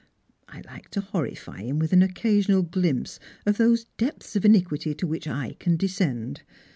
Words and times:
I 0.47 0.61
like 0.61 0.89
to 0.93 1.01
horrify 1.01 1.61
him 1.61 1.77
with 1.77 1.93
an 1.93 2.01
occasional 2.01 2.63
ghmpse 2.65 3.19
of 3.45 3.57
those 3.57 3.85
depths 3.99 4.35
of 4.35 4.43
iniquity 4.43 4.95
to 4.95 5.05
which 5.05 5.25
/ 5.45 5.59
can 5.59 5.77
descend. 5.77 6.41